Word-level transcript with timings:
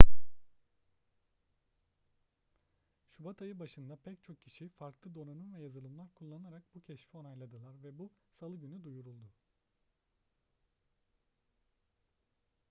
şubat 3.07 3.41
ayı 3.41 3.59
başında 3.59 3.95
pek 3.95 4.23
çok 4.23 4.43
kişi 4.43 4.69
farklı 4.69 5.15
donanım 5.15 5.53
ve 5.53 5.61
yazılımlar 5.61 6.09
kullanarak 6.15 6.63
bu 6.75 6.81
keşfi 6.81 7.17
onayladılar 7.17 7.83
ve 7.83 7.97
bu 7.97 8.11
salı 8.31 8.57
günü 8.57 8.83
duyuruldu 8.83 9.33